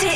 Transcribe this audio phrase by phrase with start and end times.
[0.00, 0.06] Dein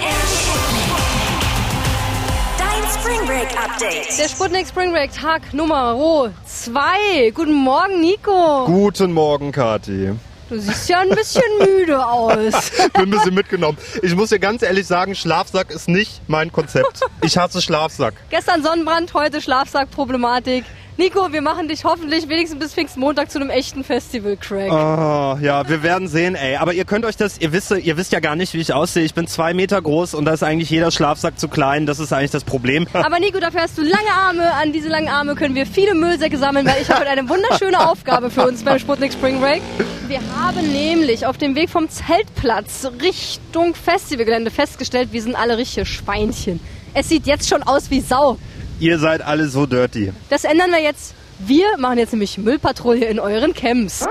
[3.00, 4.16] Spring Break Update.
[4.16, 7.30] Der Sputnik Spring Break Tag Nummer 2.
[7.35, 8.64] Guten Morgen, Nico.
[8.66, 10.12] Guten Morgen, Kathi.
[10.48, 12.71] Du siehst ja ein bisschen müde aus.
[12.92, 13.76] Bin ein bisschen mitgenommen.
[14.03, 17.01] Ich muss dir ganz ehrlich sagen, Schlafsack ist nicht mein Konzept.
[17.23, 18.14] Ich hasse Schlafsack.
[18.30, 20.64] Gestern Sonnenbrand, heute Schlafsackproblematik.
[21.03, 24.71] Nico, wir machen dich hoffentlich wenigstens bis Pfingstmontag zu einem echten Festival-Crack.
[24.71, 26.55] Oh, ja, wir werden sehen, ey.
[26.55, 29.03] Aber ihr könnt euch das, ihr wisst, ihr wisst ja gar nicht, wie ich aussehe.
[29.03, 31.86] Ich bin zwei Meter groß und da ist eigentlich jeder Schlafsack zu klein.
[31.86, 32.87] Das ist eigentlich das Problem.
[32.93, 34.55] Aber Nico, dafür hast du lange Arme.
[34.55, 37.91] An diese langen Arme können wir viele Müllsäcke sammeln, weil ich habe heute eine wunderschöne
[37.91, 39.62] Aufgabe für uns beim Sputnik Spring Break.
[40.07, 45.84] Wir haben nämlich auf dem Weg vom Zeltplatz Richtung Festivalgelände festgestellt, wir sind alle richtige
[45.84, 46.61] Schweinchen.
[46.95, 48.39] Es sieht jetzt schon aus wie Sau.
[48.83, 50.13] Ihr seid alle so dirty.
[50.29, 51.15] Das ändern wir jetzt.
[51.39, 54.05] Wir machen jetzt nämlich Müllpatrouille in euren Camps.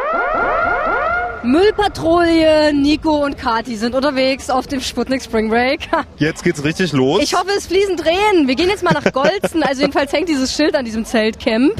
[1.43, 5.89] Müllpatrouille, Nico und Kati sind unterwegs auf dem Sputnik Spring Break.
[6.19, 7.21] Jetzt geht's richtig los.
[7.21, 8.47] Ich hoffe, es fließen Tränen.
[8.47, 9.61] Wir gehen jetzt mal nach Golzen.
[9.61, 11.73] Also jedenfalls hängt dieses Schild an diesem Zeltcamp.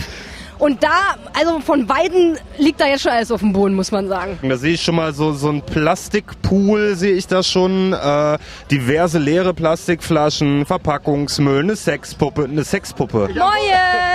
[0.61, 4.07] Und da, also von beiden liegt da jetzt schon alles auf dem Boden, muss man
[4.07, 4.37] sagen.
[4.43, 7.93] Da sehe ich schon mal so, so ein Plastikpool, sehe ich da schon.
[7.93, 8.37] Äh,
[8.69, 13.29] diverse leere Plastikflaschen, Verpackungsmüll, eine Sexpuppe, eine Sexpuppe.
[13.29, 13.73] Moje!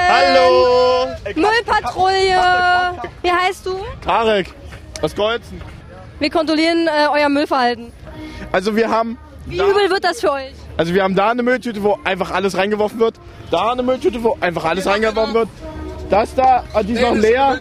[0.09, 1.09] Hallo!
[1.35, 2.41] Müllpatrouille!
[3.23, 3.79] Wie heißt du?
[4.05, 4.55] Tarek,
[5.03, 5.61] aus Golzen.
[6.21, 7.91] Wir kontrollieren äh, euer Müllverhalten.
[8.53, 10.53] Also wir haben, Wie übel wird das für euch?
[10.77, 13.17] also wir haben da eine Mülltüte, wo einfach alles reingeworfen wird.
[13.51, 15.49] Da eine Mülltüte, wo einfach alles reingeworfen wird.
[16.11, 17.59] Das da, ah, die ist noch leer.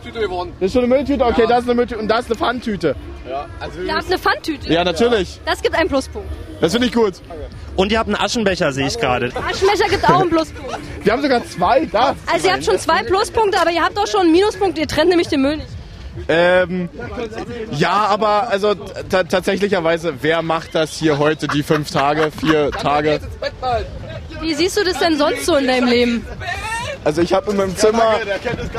[0.59, 1.25] Das ist schon eine Mülltüte?
[1.25, 2.95] Okay, das ist eine Mülltüte und das ist eine Pfanntüte.
[3.85, 4.71] Ihr habt eine Pfanntüte.
[4.71, 5.39] Ja, natürlich.
[5.45, 6.27] Das gibt einen Pluspunkt.
[6.61, 7.13] Das finde ich gut.
[7.75, 9.31] Und ihr habt einen Aschenbecher, sehe ich gerade.
[9.35, 10.77] Aschenbecher gibt auch einen Pluspunkt.
[11.03, 11.85] Wir haben sogar zwei.
[11.85, 12.15] Da.
[12.31, 14.77] Also ihr habt schon zwei Pluspunkte, aber ihr habt auch schon einen Minuspunkt.
[14.77, 15.67] Ihr trennt nämlich den Müll nicht.
[16.29, 16.87] Ähm,
[17.71, 23.19] ja, aber also ta- tatsächlicherweise, wer macht das hier heute die fünf Tage, vier Tage?
[24.39, 26.25] Wie siehst du das denn sonst so in deinem Leben?
[27.05, 28.15] Also ich habe in meinem Zimmer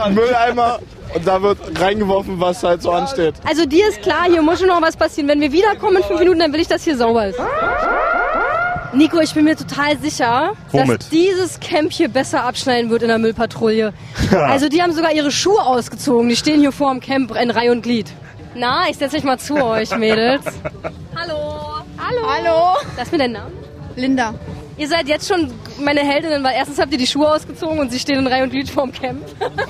[0.03, 0.81] einen Mülleimer
[1.15, 3.35] und da wird reingeworfen, was halt so ansteht.
[3.49, 5.29] Also dir ist klar, hier muss schon noch was passieren.
[5.29, 7.39] Wenn wir wiederkommen in fünf Minuten, dann will ich, dass hier sauber ist.
[8.93, 11.01] Nico, ich bin mir total sicher, Womit?
[11.03, 13.93] dass dieses Camp hier besser abschneiden wird in der Müllpatrouille.
[14.33, 16.29] Also die haben sogar ihre Schuhe ausgezogen.
[16.29, 18.11] Die stehen hier vor dem Camp in Reihe und Glied.
[18.57, 20.43] Na, ich setze mich mal zu euch, Mädels.
[21.15, 21.75] Hallo.
[21.99, 22.27] Hallo.
[22.27, 23.53] Hallo, Das ist mir dein Name?
[23.97, 24.35] Linda.
[24.79, 25.51] Ihr seid jetzt schon
[25.81, 28.51] meine Heldinnen, weil erstens habt ihr die Schuhe ausgezogen und sie stehen in Reihe und
[28.51, 29.23] Glied vorm Camp.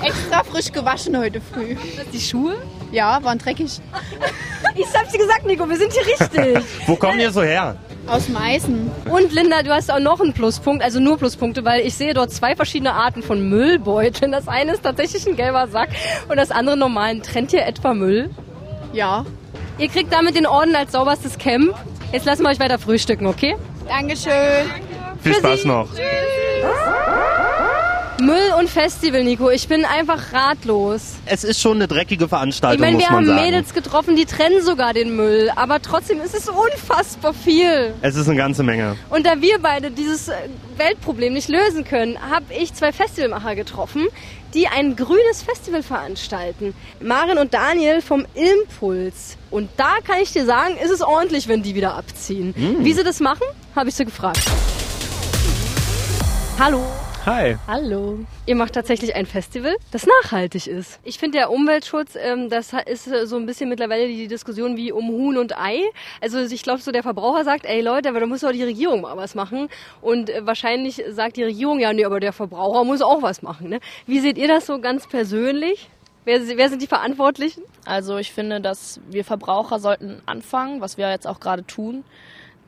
[0.03, 1.75] Extra frisch gewaschen heute früh.
[2.11, 2.55] Die Schuhe?
[2.91, 3.79] Ja, waren dreckig.
[4.75, 6.63] Ich hab's dir gesagt, Nico, wir sind hier richtig.
[6.87, 7.77] Wo kommen ihr so her?
[8.07, 8.91] Aus Meißen.
[9.09, 12.31] Und Linda, du hast auch noch einen Pluspunkt, also nur Pluspunkte, weil ich sehe dort
[12.31, 14.31] zwei verschiedene Arten von Müllbeuteln.
[14.31, 15.89] Das eine ist tatsächlich ein gelber Sack
[16.27, 17.21] und das andere normalen.
[17.23, 18.29] Trennt ihr etwa Müll?
[18.93, 19.25] Ja.
[19.77, 21.75] Ihr kriegt damit den Orden als sauberstes Camp.
[22.11, 23.55] Jetzt lassen wir euch weiter frühstücken, okay?
[23.87, 24.69] Dankeschön.
[25.21, 25.89] Viel Spaß noch.
[28.19, 29.51] Müll und Festival, Nico.
[29.51, 31.17] Ich bin einfach ratlos.
[31.27, 33.41] Es ist schon eine dreckige Ich Veranstaltung, meine, muss wir man haben sagen.
[33.45, 35.51] Mädels getroffen, die trennen sogar den Müll.
[35.55, 37.93] Aber trotzdem ist es unfassbar viel.
[38.01, 38.95] Es ist eine ganze Menge.
[39.11, 40.33] Und da wir beide dieses äh,
[40.77, 44.07] Weltproblem nicht lösen können, habe ich zwei Festivalmacher getroffen,
[44.55, 46.73] die ein grünes Festival veranstalten.
[46.99, 49.37] Maren und Daniel vom Impuls.
[49.51, 52.55] Und da kann ich dir sagen, ist es ordentlich, wenn die wieder abziehen.
[52.79, 53.45] Wie sie das machen,
[53.75, 54.41] habe ich sie gefragt.
[56.59, 56.81] Hallo.
[57.27, 57.55] Hi.
[57.67, 58.17] Hallo.
[58.47, 60.99] Ihr macht tatsächlich ein Festival, das nachhaltig ist.
[61.03, 64.91] Ich finde, der Umweltschutz, ähm, das ist äh, so ein bisschen mittlerweile die Diskussion wie
[64.91, 65.83] um Huhn und Ei.
[66.19, 69.01] Also ich glaube, so der Verbraucher sagt, ey Leute, aber da muss doch die Regierung
[69.01, 69.69] mal was machen.
[70.01, 73.69] Und äh, wahrscheinlich sagt die Regierung, ja, nee, aber der Verbraucher muss auch was machen.
[73.69, 73.79] Ne?
[74.07, 75.89] Wie seht ihr das so ganz persönlich?
[76.25, 77.61] Wer, wer sind die Verantwortlichen?
[77.85, 82.03] Also ich finde, dass wir Verbraucher sollten anfangen, was wir jetzt auch gerade tun,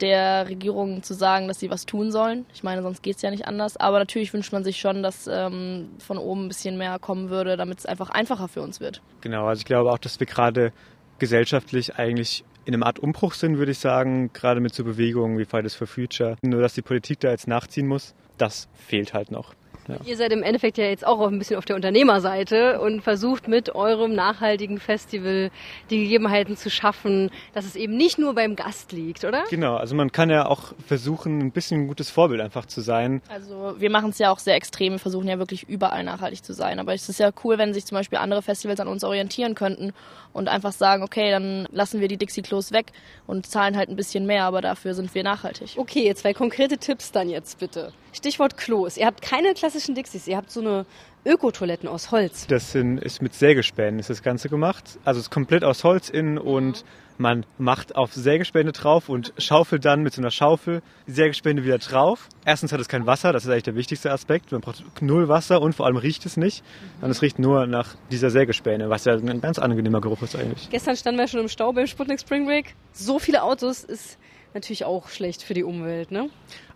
[0.02, 2.46] der Regierung zu sagen, dass sie was tun sollen.
[2.54, 3.78] Ich meine, sonst geht's ja nicht anders.
[3.78, 7.58] Aber natürlich wünscht man sich schon, dass ähm, von oben ein bisschen mehr kommen würde,
[7.58, 9.02] damit es einfach einfacher für uns wird.
[9.22, 10.72] Genau, also ich glaube auch, dass wir gerade
[11.20, 15.46] gesellschaftlich eigentlich in einem Art Umbruch sind, würde ich sagen, gerade mit so Bewegungen wie
[15.46, 16.38] Fridays for Future.
[16.42, 19.54] Nur, dass die Politik da jetzt nachziehen muss, das fehlt halt noch.
[19.88, 19.98] Ja.
[20.06, 23.74] Ihr seid im Endeffekt ja jetzt auch ein bisschen auf der Unternehmerseite und versucht mit
[23.74, 25.50] eurem nachhaltigen Festival
[25.90, 29.44] die Gegebenheiten zu schaffen, dass es eben nicht nur beim Gast liegt, oder?
[29.50, 33.22] Genau, also man kann ja auch versuchen, ein bisschen ein gutes Vorbild einfach zu sein.
[33.30, 36.54] Also wir machen es ja auch sehr extrem, wir versuchen ja wirklich überall nachhaltig zu
[36.54, 36.80] sein.
[36.80, 39.94] Aber es ist ja cool, wenn sich zum Beispiel andere Festivals an uns orientieren könnten
[40.34, 42.92] und einfach sagen, okay, dann lassen wir die Dixie-Klos weg
[43.26, 45.76] und zahlen halt ein bisschen mehr, aber dafür sind wir nachhaltig.
[45.78, 47.92] Okay, zwei konkrete Tipps dann jetzt bitte.
[48.14, 48.98] Stichwort Klos.
[48.98, 50.86] Ihr habt keine klassischen Dixies, ihr habt so eine
[51.26, 52.48] Ökotoiletten aus Holz.
[52.48, 54.98] Das sind, ist mit Sägespänen ist das Ganze gemacht.
[55.04, 56.86] Also es ist komplett aus Holz innen und
[57.18, 61.78] man macht auf Sägespäne drauf und schaufelt dann mit so einer Schaufel die Sägespäne wieder
[61.78, 62.30] drauf.
[62.46, 64.54] Erstens hat es kein Wasser, das ist eigentlich der wichtigste Aspekt.
[64.54, 66.64] Man braucht null Wasser und vor allem riecht es nicht.
[67.02, 70.70] Und es riecht nur nach dieser Sägespäne, was ja ein ganz angenehmer Geruch ist eigentlich.
[70.70, 72.74] Gestern standen wir schon im Stau beim Sputnik Spring Break.
[72.94, 74.18] So viele Autos ist
[74.54, 76.30] natürlich auch schlecht für die Umwelt, ne?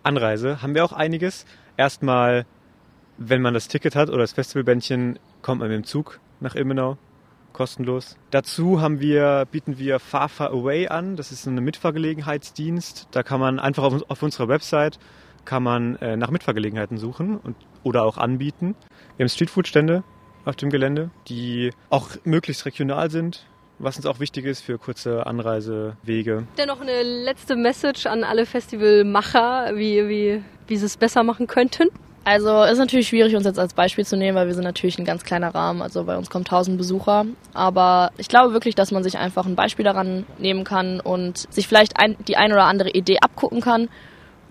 [0.03, 1.45] Anreise haben wir auch einiges.
[1.77, 2.45] Erstmal,
[3.17, 6.97] wenn man das Ticket hat oder das Festivalbändchen, kommt man mit dem Zug nach Ilmenau.
[7.53, 8.17] Kostenlos.
[8.31, 11.15] Dazu haben wir, bieten wir Far Far Away an.
[11.15, 13.09] Das ist ein Mitfahrgelegenheitsdienst.
[13.11, 14.97] Da kann man einfach auf, auf unserer Website
[15.45, 18.75] kann man äh, nach Mitfahrgelegenheiten suchen und, oder auch anbieten.
[19.17, 20.03] Wir haben Streetfood-Stände
[20.45, 23.45] auf dem Gelände, die auch möglichst regional sind,
[23.83, 26.47] was uns auch wichtig ist für kurze Anreisewege.
[26.57, 31.89] Dennoch eine letzte Message an alle Festivalmacher, wie, wie, wie sie es besser machen könnten.
[32.25, 35.03] Also ist natürlich schwierig, uns jetzt als Beispiel zu nehmen, weil wir sind natürlich ein
[35.03, 35.81] ganz kleiner Rahmen.
[35.81, 37.25] Also bei uns kommen 1000 Besucher.
[37.53, 41.67] Aber ich glaube wirklich, dass man sich einfach ein Beispiel daran nehmen kann und sich
[41.67, 43.89] vielleicht ein, die ein oder andere Idee abgucken kann.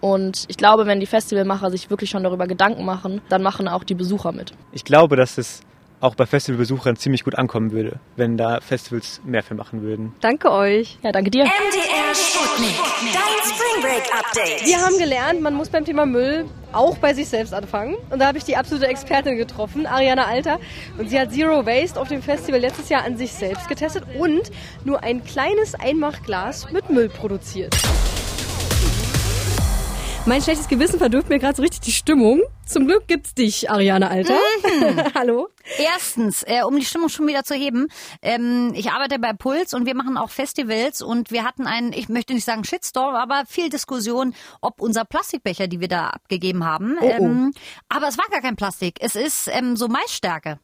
[0.01, 3.85] Und ich glaube, wenn die Festivalmacher sich wirklich schon darüber Gedanken machen, dann machen auch
[3.85, 4.53] die Besucher mit.
[4.73, 5.63] Ich glaube, dass es
[6.03, 10.15] auch bei Festivalbesuchern ziemlich gut ankommen würde, wenn da Festivals mehr für machen würden.
[10.21, 10.99] Danke euch.
[11.03, 11.45] Ja, danke dir.
[11.45, 12.75] MDR Sputnik.
[13.13, 14.67] Dein Spring Break Update.
[14.67, 17.97] Wir haben gelernt, man muss beim Thema Müll auch bei sich selbst anfangen.
[18.11, 20.59] Und da habe ich die absolute Expertin getroffen, Ariana Alter.
[20.99, 24.51] Und sie hat Zero Waste auf dem Festival letztes Jahr an sich selbst getestet und
[24.85, 27.77] nur ein kleines Einmachglas mit Müll produziert.
[30.25, 32.41] Mein schlechtes Gewissen verdirbt mir gerade so richtig die Stimmung.
[32.65, 34.39] Zum Glück gibt's dich, Ariane Alter.
[35.17, 35.49] Hallo.
[35.79, 37.89] Erstens, äh, um die Stimmung schon wieder zu heben,
[38.23, 42.09] ähm, ich arbeite bei Puls und wir machen auch Festivals und wir hatten einen, ich
[42.09, 46.99] möchte nicht sagen Shitstorm, aber viel Diskussion, ob unser Plastikbecher, die wir da abgegeben haben,
[47.01, 47.25] Oh, oh.
[47.25, 47.53] Ähm,
[47.89, 50.61] aber es war gar kein Plastik, es ist ähm, so Maisstärke.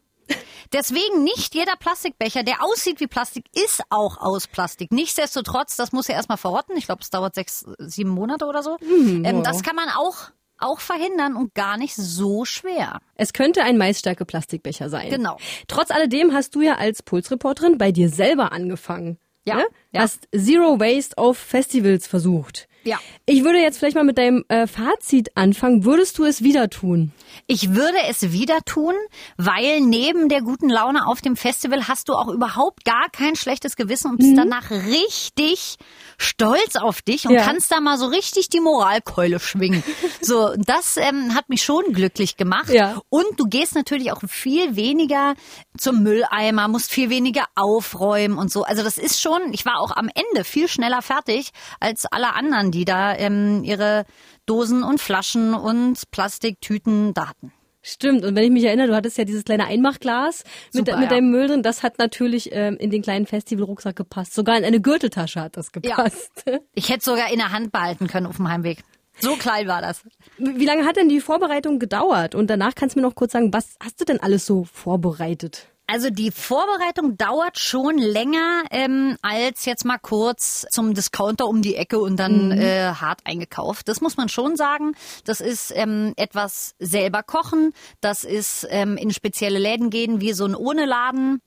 [0.73, 4.93] Deswegen nicht jeder Plastikbecher, der aussieht wie Plastik, ist auch aus Plastik.
[4.93, 6.77] Nichtsdestotrotz, das muss ja erstmal verrotten.
[6.77, 8.77] Ich glaube, es dauert sechs, sieben Monate oder so.
[8.83, 10.17] ähm, das kann man auch,
[10.59, 13.01] auch verhindern und gar nicht so schwer.
[13.15, 15.09] Es könnte ein maisstärke Plastikbecher sein.
[15.09, 15.39] Genau.
[15.69, 19.19] Trotz alledem hast du ja als Pulsreporterin bei dir selber angefangen.
[19.45, 19.67] Ja, Ne?
[19.93, 20.03] ja.
[20.03, 22.69] Hast Zero Waste auf Festivals versucht.
[22.89, 22.99] Ja.
[23.27, 25.85] Ich würde jetzt vielleicht mal mit deinem äh, Fazit anfangen.
[25.85, 27.13] Würdest du es wieder tun?
[27.47, 28.95] Ich würde es wieder tun,
[29.37, 33.77] weil neben der guten Laune auf dem Festival hast du auch überhaupt gar kein schlechtes
[33.77, 35.77] Gewissen und bist danach richtig
[36.19, 37.45] stolz auf dich und Ja.
[37.45, 39.83] kannst da mal so richtig die Moralkeule schwingen.
[40.21, 42.71] so, das ähm, hat mich schon glücklich gemacht.
[42.71, 43.01] Ja.
[43.09, 45.35] Und du gehst natürlich auch viel weniger
[45.77, 48.65] zum Mülleimer, musst viel weniger aufräumen und so.
[48.65, 51.51] Also das ist schon, ich war auch am Ende viel schneller fertig
[51.81, 54.05] als alle anderen, die da ähm, ihre
[54.47, 57.53] Dosen und Flaschen und Plastiktüten da hatten.
[57.83, 58.25] Stimmt.
[58.25, 60.45] Und wenn ich mich erinnere, du hattest ja dieses kleine Einmachglas
[60.75, 61.17] mit, Super, mit ja.
[61.17, 61.63] deinem Müll drin.
[61.63, 64.35] Das hat natürlich ähm, in den kleinen Festivalrucksack gepasst.
[64.35, 66.33] Sogar in eine Gürteltasche hat das gepasst.
[66.75, 68.83] Ich hätte sogar in der Hand behalten können auf dem Heimweg.
[69.21, 70.03] So klein war das.
[70.37, 72.35] Wie lange hat denn die Vorbereitung gedauert?
[72.35, 75.69] Und danach kannst du mir noch kurz sagen, was hast du denn alles so vorbereitet?
[75.91, 81.77] Also die Vorbereitung dauert schon länger ähm, als jetzt mal kurz zum Discounter um die
[81.77, 83.89] Ecke und dann äh, hart eingekauft.
[83.89, 84.93] Das muss man schon sagen.
[85.25, 87.73] Das ist ähm, etwas selber kochen.
[88.03, 91.41] Das ist ähm, in spezielle Läden gehen, wie so ein ohne Laden.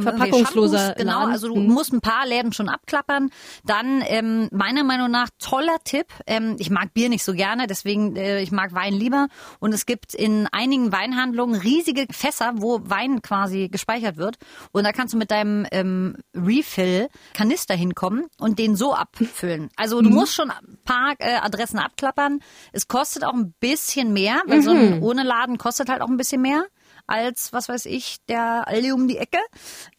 [0.00, 1.32] Verpackungsloser Shampoos, Genau, Laden.
[1.32, 1.66] also du Mhm.
[1.72, 3.30] musst ein paar Läden schon abklappern.
[3.64, 6.06] Dann ähm, meiner Meinung nach toller Tipp.
[6.26, 9.28] Ähm, ich mag Bier nicht so gerne, deswegen äh, ich mag Wein lieber.
[9.60, 14.36] Und es gibt in einigen Weinhandlungen riesige Fässer, wo Wein quasi gespeichert wird.
[14.70, 19.68] Und da kannst du mit deinem ähm, Refill Kanister hinkommen und den so abfüllen.
[19.76, 22.38] Also du musst schon ein paar äh, Adressen abklappern.
[22.72, 26.16] Es kostet auch ein bisschen mehr, weil so ein ohne Laden kostet halt auch ein
[26.16, 26.64] bisschen mehr
[27.06, 29.38] als, was weiß ich, der Aldi um die Ecke.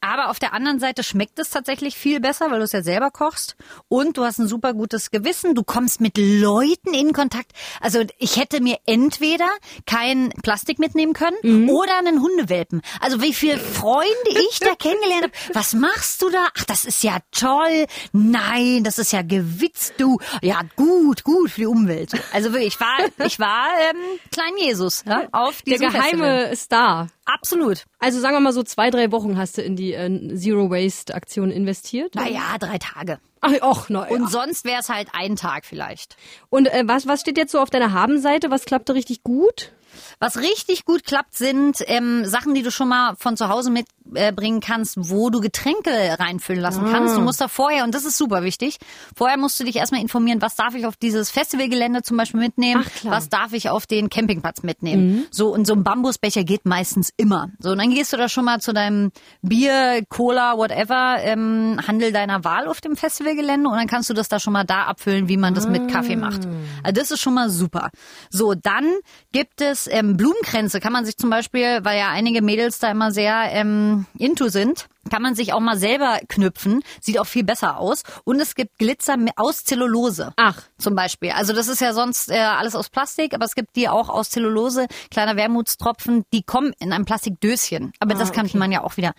[0.02, 3.12] Aber auf der anderen Seite schmeckt es tatsächlich viel besser, weil du es ja selber
[3.12, 3.56] kochst.
[3.88, 5.56] Und du hast ein super gutes Gewissen.
[5.56, 7.52] Du kommst mit Leuten in Kontakt.
[7.82, 9.50] Also ich hätte mir entweder
[9.86, 12.82] kein Plastik mitnehmen können oder einen Hundewelpen.
[13.02, 14.08] Also wie viele Freunde
[14.50, 15.34] ich da kennengelernt habe.
[15.54, 16.48] Was machst du da?
[16.58, 17.86] Ach, das ist ja toll.
[18.14, 20.18] Nein, das ist ja gewitzt, du.
[20.42, 22.12] Ja, gut, gut für die Umwelt.
[22.34, 26.56] Also wirklich, ich war, ich war ähm, Klein Jesus ja, auf Der diesem geheime Festival.
[26.56, 26.95] Star.
[27.26, 27.86] Absolut.
[28.00, 31.14] Also sagen wir mal so zwei, drei Wochen hast du in die äh, Zero Waste
[31.14, 32.16] Aktion investiert.
[32.16, 33.20] Naja, drei Tage.
[33.42, 34.28] Ach, och, na, Und ja.
[34.28, 36.18] sonst wäre es halt ein Tag vielleicht.
[36.50, 38.50] Und äh, was, was steht jetzt so auf deiner Habenseite?
[38.50, 39.72] Was klappte richtig gut?
[40.20, 44.58] Was richtig gut klappt, sind ähm, Sachen, die du schon mal von zu Hause mitbringen
[44.58, 47.18] äh, kannst, wo du Getränke reinfüllen lassen kannst.
[47.18, 48.78] Du musst da vorher, und das ist super wichtig,
[49.16, 52.86] vorher musst du dich erstmal informieren, was darf ich auf dieses Festivalgelände zum Beispiel mitnehmen,
[52.86, 55.26] Ach, was darf ich auf den Campingplatz mitnehmen.
[55.32, 57.50] So, und so ein Bambusbecher geht meistens immer.
[57.60, 59.12] So, und dann gehst du da schon mal zu deinem
[59.42, 64.28] Bier, Cola, whatever, ähm, Handel deiner Wahl auf dem Festivalgelände und dann kannst du das
[64.28, 66.48] da schon mal da abfüllen, wie man das mit Kaffee macht.
[66.84, 67.90] Also das ist schon mal super.
[68.30, 68.92] So, dann
[69.32, 73.12] gibt es ähm, Blumenkränze, kann man sich zum Beispiel, weil ja einige Mädels da immer
[73.12, 76.84] sehr ähm, into sind, kann man sich auch mal selber knüpfen.
[77.00, 78.04] Sieht auch viel besser aus.
[78.24, 80.34] Und es gibt Glitzer aus Zellulose.
[80.36, 80.62] Ach.
[80.78, 81.32] Zum Beispiel.
[81.32, 84.30] Also das ist ja sonst äh, alles aus Plastik, aber es gibt die auch aus
[84.30, 87.94] Zellulose, kleiner Wermutstropfen, die kommen in einem Plastikdöschen.
[88.00, 89.14] Aber das kann man ja auch wieder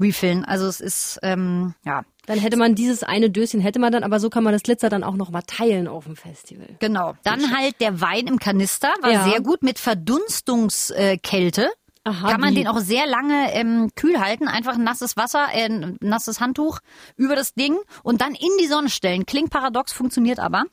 [0.00, 0.44] refillen.
[0.44, 4.20] Also es ist, ähm, ja, Dann hätte man dieses eine Döschen, hätte man dann, aber
[4.20, 6.68] so kann man das Glitzer dann auch noch mal teilen auf dem Festival.
[6.78, 7.14] Genau.
[7.24, 9.24] Dann halt der Wein im Kanister war Ja.
[9.24, 11.68] sehr gut mit Verdunstungskälte.
[12.04, 12.54] Aha, Kann man wie?
[12.56, 16.80] den auch sehr lange ähm, kühl halten, einfach ein nasses Wasser, äh, ein nasses Handtuch
[17.16, 19.24] über das Ding und dann in die Sonne stellen.
[19.24, 20.64] Klingt paradox, funktioniert aber.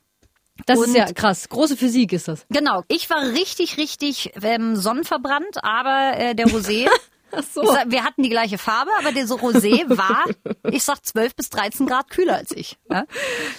[0.65, 1.47] Das Und- ist ja krass.
[1.47, 2.45] Große Physik ist das.
[2.49, 2.83] Genau.
[2.87, 6.87] Ich war richtig, richtig ähm, sonnenverbrannt, aber äh, der Rosé.
[7.31, 7.63] Ach so.
[7.65, 10.25] Sag, wir hatten die gleiche Farbe, aber der so Rosé war,
[10.71, 12.77] ich sag 12 bis 13 Grad kühler als ich.
[12.89, 13.05] Ja?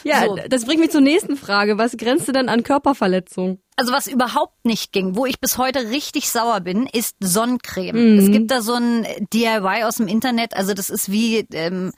[0.05, 0.39] Ja, So.
[0.49, 1.79] das bringt mich zur nächsten Frage.
[1.79, 3.61] Was grenzt du denn an Körperverletzung?
[3.77, 8.19] Also was überhaupt nicht ging, wo ich bis heute richtig sauer bin, ist Sonnencreme.
[8.19, 11.93] Es gibt da so ein DIY aus dem Internet, also das ist wie ähm,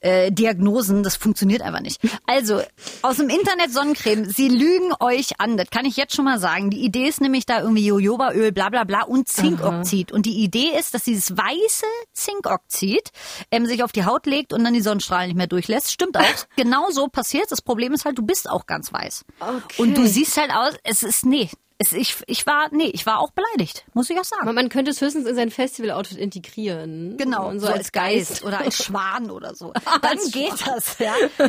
[0.00, 2.00] äh, Diagnosen, das funktioniert einfach nicht.
[2.26, 2.62] Also
[3.02, 6.70] aus dem Internet Sonnencreme, sie lügen euch an, das kann ich jetzt schon mal sagen.
[6.70, 10.12] Die Idee ist nämlich da irgendwie Jojobaöl, bla bla bla und Zinkoxid.
[10.12, 13.10] Und die Idee ist, dass dieses weiße Zinkoxid
[13.50, 15.92] ähm, sich auf die Haut legt und dann die Sonnenstrahlen nicht mehr durchlässt.
[15.92, 16.24] Stimmt auch,
[16.56, 17.50] genau so passiert.
[17.50, 19.24] Das Problem ist halt, du bist auch ganz weiß.
[19.40, 19.82] Okay.
[19.82, 21.50] Und du siehst halt aus, es ist, nee,
[21.82, 24.44] es, ich, ich war, nee, ich war auch beleidigt, muss ich auch sagen.
[24.44, 27.16] Man, man könnte es höchstens in sein Festival-Outfit integrieren.
[27.16, 29.72] Genau, Und so, als Geist oder als Schwan oder so.
[30.02, 31.14] Dann geht das, ja.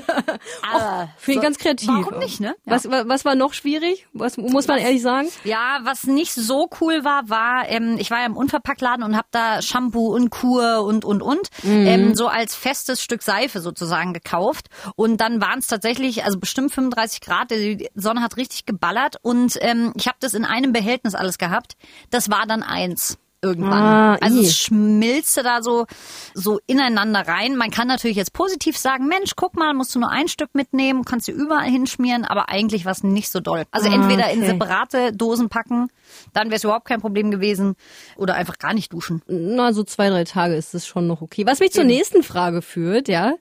[0.74, 1.90] Aber Finde ich so- ganz kreativ.
[1.90, 2.56] Warum nicht, ne?
[2.66, 2.74] Ja.
[2.74, 4.08] Was, wa- was war noch schwierig?
[4.14, 5.28] Was muss man ehrlich sagen?
[5.44, 9.28] Ja, was nicht so cool war, war, ähm, ich war ja im Unverpacktladen und habe
[9.32, 14.68] da Shampoo und Kur und und und ähm, so als festes Stück Seife sozusagen gekauft
[14.96, 19.58] und dann waren es tatsächlich also bestimmt 35 Grad, die Sonne hat richtig geballert und
[19.62, 21.76] ähm, ich habe das in einem Behältnis alles gehabt.
[22.10, 23.82] Das war dann eins irgendwann.
[23.82, 25.88] Ah, also es schmilzte da so
[26.36, 27.56] so ineinander rein.
[27.56, 31.06] Man kann natürlich jetzt positiv sagen, Mensch, guck mal, musst du nur ein Stück mitnehmen,
[31.06, 33.64] kannst du überall hinschmieren, aber eigentlich war es nicht so doll.
[33.72, 34.52] Also Ah, entweder in okay.
[34.52, 35.88] separate Dosen packen,
[36.34, 37.76] dann wäre es überhaupt kein Problem gewesen,
[38.16, 39.24] oder einfach gar nicht duschen.
[39.28, 41.46] Na, so zwei, drei Tage ist das schon noch okay.
[41.48, 43.34] Was mich zur nächsten Frage führt, ja.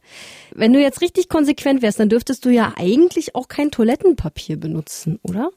[0.54, 5.18] Wenn du jetzt richtig konsequent wärst, dann dürftest du ja eigentlich auch kein Toilettenpapier benutzen,
[5.22, 5.50] oder?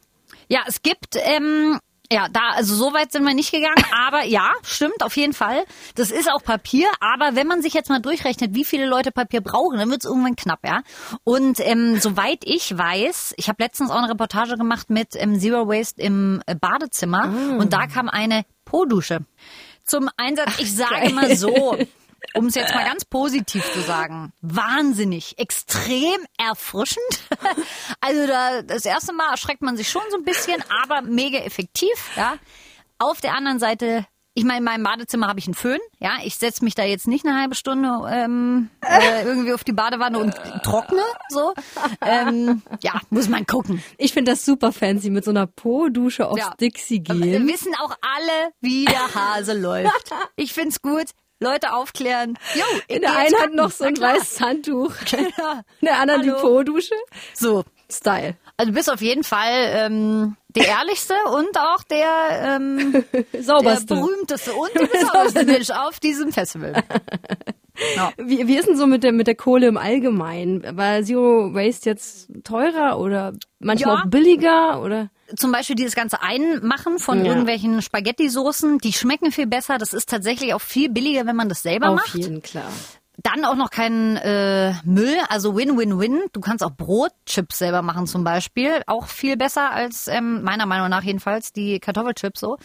[0.47, 1.79] Ja, es gibt, ähm,
[2.11, 5.63] ja, da, also so weit sind wir nicht gegangen, aber ja, stimmt, auf jeden Fall.
[5.95, 9.41] Das ist auch Papier, aber wenn man sich jetzt mal durchrechnet, wie viele Leute Papier
[9.41, 10.81] brauchen, dann wird es irgendwann knapp, ja.
[11.23, 15.67] Und ähm, soweit ich weiß, ich habe letztens auch eine Reportage gemacht mit ähm, Zero
[15.67, 19.19] Waste im äh, Badezimmer und da kam eine Po-Dusche
[19.85, 20.59] zum Einsatz.
[20.59, 21.77] ich sage mal so.
[22.35, 27.03] Um es jetzt mal ganz positiv zu sagen, wahnsinnig, extrem erfrischend.
[28.01, 31.93] Also da, das erste Mal erschreckt man sich schon so ein bisschen, aber mega effektiv.
[32.17, 32.35] Ja.
[32.99, 35.79] Auf der anderen Seite, ich meine, in meinem Badezimmer habe ich einen Föhn.
[35.99, 39.71] Ja, ich setze mich da jetzt nicht eine halbe Stunde ähm, äh, irgendwie auf die
[39.71, 41.01] Badewanne und trockne.
[41.29, 41.53] So,
[42.01, 43.81] ähm, ja, muss man gucken.
[43.97, 46.53] Ich finde das super fancy, mit so einer Po-Dusche aufs Ja.
[46.59, 47.47] Dixie Wir gehen.
[47.47, 50.11] wissen auch alle, wie der Hase läuft.
[50.35, 51.05] Ich find's gut.
[51.43, 52.37] Leute aufklären.
[52.55, 54.93] Jo, In der einen hat noch so ein weißes Handtuch.
[55.11, 55.19] Ja.
[55.81, 56.31] In der anderen die.
[56.31, 56.95] Po-Dusche.
[57.33, 58.35] So, Style.
[58.57, 62.07] also du bist auf jeden Fall ähm, der ehrlichste und auch der,
[62.57, 63.93] ähm, der Sauberste.
[63.95, 66.73] berühmteste und der besonderste Mensch auf diesem Festival.
[68.17, 70.77] Wie, wie ist denn so mit der, mit der Kohle im Allgemeinen?
[70.77, 74.01] War Zero Waste jetzt teurer oder manchmal Ja.
[74.03, 75.09] auch billiger oder?
[75.37, 77.31] Zum Beispiel dieses ganze Einmachen von Ja.
[77.31, 79.77] irgendwelchen Spaghetti-Soßen, die schmecken viel besser.
[79.77, 82.15] Das ist tatsächlich auch viel billiger, wenn man das selber Auf macht.
[82.15, 82.71] jeden klar.
[83.23, 86.23] Dann auch noch kein äh, Müll, also Win-Win-Win.
[86.33, 88.81] Du kannst auch Brotchips selber machen zum Beispiel.
[88.85, 92.57] Auch viel besser als, ähm, meiner Meinung nach jedenfalls, die Kartoffelchips so.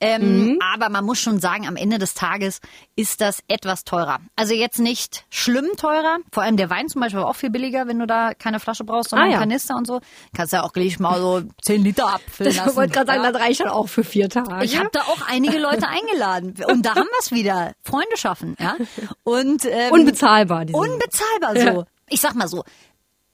[0.00, 2.60] Ähm, Aber man muss schon sagen, am Ende des Tages
[2.94, 4.18] ist das etwas teurer.
[4.36, 6.18] Also jetzt nicht schlimm teurer.
[6.32, 8.84] Vor allem der Wein zum Beispiel war auch viel billiger, wenn du da keine Flasche
[8.84, 9.38] brauchst, sondern Ah, ja.
[9.38, 10.00] Kanister und so.
[10.36, 12.76] Kannst ja auch gleich mal so 10 Liter abfüllen Ich lassen.
[12.76, 14.64] wollte gerade sagen, das reicht dann auch für vier Tage.
[14.64, 16.54] Ich habe da auch einige Leute eingeladen.
[16.68, 17.72] Und da haben wir es wieder.
[17.82, 18.76] Freunde schaffen, ja.
[19.24, 20.66] Und ähm, Unbezahlbar.
[20.72, 21.80] Unbezahlbar so.
[21.80, 21.84] Ja.
[22.08, 22.64] Ich sag mal so.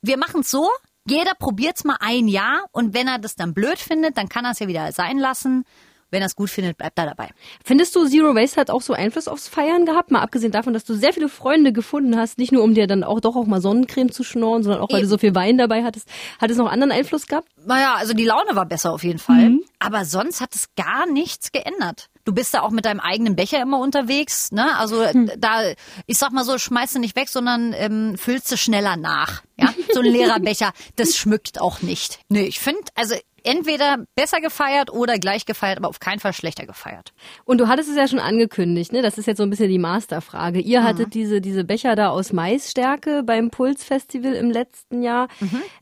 [0.02, 0.68] Wir machen es so,
[1.06, 4.52] jeder probiert's mal ein Jahr und wenn er das dann blöd findet, dann kann er
[4.52, 5.64] es ja wieder sein lassen.
[6.12, 7.28] Wenn er es gut findet, bleibt er dabei.
[7.64, 10.10] Findest du, Zero Waste hat auch so Einfluss aufs Feiern gehabt?
[10.10, 13.04] Mal abgesehen davon, dass du sehr viele Freunde gefunden hast, nicht nur um dir dann
[13.04, 15.84] auch doch auch mal Sonnencreme zu schnorren, sondern auch weil du so viel Wein dabei
[15.84, 16.08] hattest.
[16.40, 17.48] Hat es noch anderen Einfluss gehabt?
[17.64, 19.58] Naja, also die Laune war besser auf jeden Fall.
[19.80, 22.10] Aber sonst hat es gar nichts geändert.
[22.24, 24.76] Du bist da auch mit deinem eigenen Becher immer unterwegs, ne?
[24.76, 25.04] Also
[25.38, 25.62] da,
[26.06, 29.42] ich sag mal so, schmeißt du nicht weg, sondern ähm, füllst du schneller nach.
[29.58, 32.20] Ja, so ein leerer Becher, das schmückt auch nicht.
[32.28, 36.66] Nee, ich finde, also entweder besser gefeiert oder gleich gefeiert, aber auf keinen Fall schlechter
[36.66, 37.12] gefeiert.
[37.44, 39.02] Und du hattest es ja schon angekündigt, ne?
[39.02, 40.60] Das ist jetzt so ein bisschen die Masterfrage.
[40.60, 45.28] Ihr hattet diese, diese Becher da aus Maisstärke beim Pulsfestival im letzten Jahr.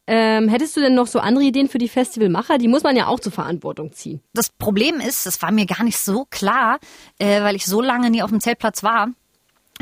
[0.07, 2.59] Ähm, hättest du denn noch so andere Ideen für die Festivalmacher?
[2.59, 4.21] Die muss man ja auch zur Verantwortung ziehen.
[4.33, 6.79] Das Problem ist, das war mir gar nicht so klar,
[7.19, 9.09] äh, weil ich so lange nie auf dem Zeltplatz war.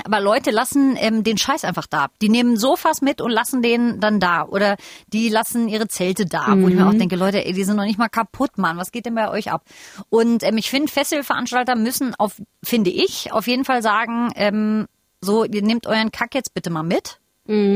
[0.04, 2.08] Aber Leute lassen ähm, den Scheiß einfach da.
[2.20, 4.44] Die nehmen Sofas mit und lassen den dann da.
[4.44, 4.76] Oder
[5.12, 6.54] die lassen ihre Zelte da.
[6.58, 8.76] Wo ich mir auch denke, Leute, ey, die sind noch nicht mal kaputt, Mann.
[8.76, 9.64] Was geht denn bei euch ab?
[10.08, 14.86] Und ähm, ich finde, Festivalveranstalter müssen auf, finde ich, auf jeden Fall sagen, ähm,
[15.20, 17.18] so, ihr nehmt euren Kack jetzt bitte mal mit.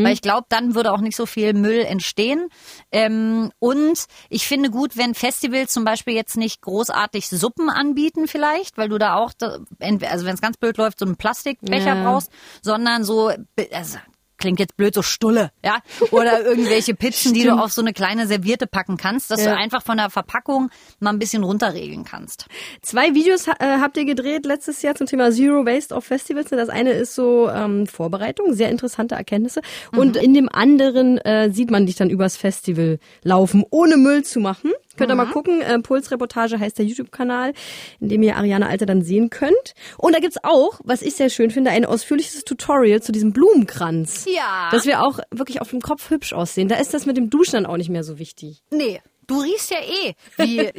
[0.04, 2.48] Weil ich glaube, dann würde auch nicht so viel Müll entstehen.
[2.90, 8.78] Ähm, und ich finde gut, wenn Festivals zum Beispiel jetzt nicht großartig Suppen anbieten vielleicht,
[8.78, 12.02] weil du da auch, also wenn es ganz blöd läuft, so einen Plastikbecher Ja.
[12.02, 12.30] brauchst,
[12.62, 13.30] sondern so,
[13.72, 13.98] also,
[14.40, 15.78] klingt jetzt blöd, so Stulle, ja,
[16.10, 19.52] oder irgendwelche Pizzen, die du auf so eine kleine Serviette packen kannst, dass Ja.
[19.52, 22.46] du einfach von der Verpackung mal ein bisschen runterregeln kannst.
[22.82, 26.50] Zwei Videos äh, habt ihr gedreht letztes Jahr zum Thema Zero Waste auf Festivals.
[26.50, 29.60] Das eine ist so ähm, Vorbereitung, sehr interessante Erkenntnisse.
[29.96, 34.40] Und in dem anderen äh, sieht man dich dann übers Festival laufen, ohne Müll zu
[34.40, 34.72] machen.
[35.00, 35.62] Könnt ihr mal gucken.
[35.62, 37.54] Äh, Pulsreportage heißt der YouTube-Kanal,
[38.00, 39.74] in dem ihr Ariane Alter dann sehen könnt.
[39.96, 44.26] Und da gibt's auch, was ich sehr schön finde, ein ausführliches Tutorial zu diesem Blumenkranz.
[44.28, 44.68] Ja.
[44.70, 46.68] Dass wir auch wirklich auf dem Kopf hübsch aussehen.
[46.68, 48.62] Da ist das mit dem Duschen dann auch nicht mehr so wichtig.
[48.70, 50.72] Nee, du riechst ja eh wie äh,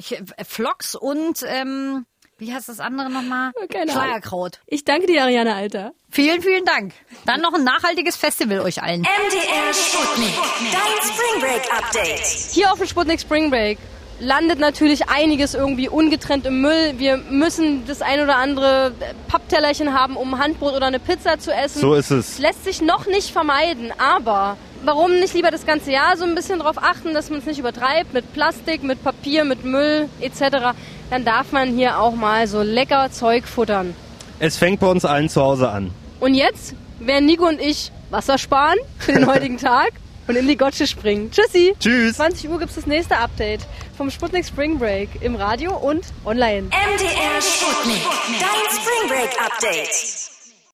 [0.45, 2.05] Flocks und, ähm,
[2.37, 3.51] wie heißt das andere nochmal?
[3.71, 4.03] Keine Ahnung.
[4.03, 4.61] Schleierkraut.
[4.67, 5.93] Ich danke dir, Ariane Alter.
[6.09, 6.93] Vielen, vielen Dank.
[7.25, 9.01] Dann noch ein nachhaltiges Festival euch allen.
[9.01, 10.33] MDR Sputnik.
[10.71, 12.25] Dein Spring Break Update.
[12.53, 13.77] Hier auf dem Sputnik Spring Break
[14.21, 16.93] landet natürlich einiges irgendwie ungetrennt im Müll.
[16.97, 18.93] Wir müssen das ein oder andere
[19.27, 21.79] Papptellerchen haben, um ein Handbrot oder eine Pizza zu essen.
[21.81, 22.33] So ist es.
[22.33, 26.35] Es lässt sich noch nicht vermeiden, aber warum nicht lieber das ganze Jahr so ein
[26.35, 30.75] bisschen darauf achten, dass man es nicht übertreibt mit Plastik, mit Papier, mit Müll etc.
[31.09, 33.95] Dann darf man hier auch mal so lecker Zeug futtern.
[34.39, 35.91] Es fängt bei uns allen zu Hause an.
[36.19, 39.91] Und jetzt werden Nico und ich Wasser sparen für den heutigen Tag
[40.31, 41.29] und in die Gotsche springen.
[41.29, 41.75] Tschüssi!
[41.79, 42.15] Tschüss.
[42.15, 43.61] 20 Uhr gibt's das nächste Update
[43.97, 46.67] vom Sputnik Spring Break im Radio und online.
[46.67, 48.01] MDR Sputnik.
[48.39, 50.30] Dein Spring Break Update.